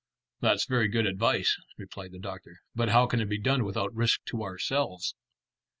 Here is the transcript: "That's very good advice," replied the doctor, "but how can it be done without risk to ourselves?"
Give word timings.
"That's 0.39 0.65
very 0.65 0.87
good 0.87 1.05
advice," 1.05 1.55
replied 1.77 2.11
the 2.11 2.17
doctor, 2.17 2.57
"but 2.73 2.89
how 2.89 3.05
can 3.05 3.21
it 3.21 3.29
be 3.29 3.37
done 3.39 3.63
without 3.63 3.93
risk 3.93 4.25
to 4.29 4.41
ourselves?" 4.41 5.13